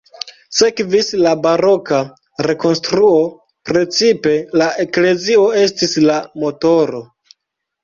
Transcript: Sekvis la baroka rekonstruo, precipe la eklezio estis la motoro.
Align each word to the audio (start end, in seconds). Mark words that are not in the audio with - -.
Sekvis 0.59 1.11
la 1.25 1.33
baroka 1.43 1.99
rekonstruo, 2.47 3.19
precipe 3.71 4.35
la 4.63 4.71
eklezio 4.87 5.47
estis 5.67 5.97
la 6.09 6.19
motoro. 6.47 7.07